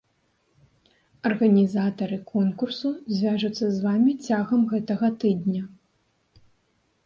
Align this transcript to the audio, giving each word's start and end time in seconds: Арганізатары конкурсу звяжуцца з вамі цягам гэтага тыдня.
Арганізатары 1.29 2.17
конкурсу 2.33 2.89
звяжуцца 3.17 3.65
з 3.77 3.85
вамі 3.87 4.13
цягам 4.25 4.61
гэтага 4.75 5.07
тыдня. 5.25 5.63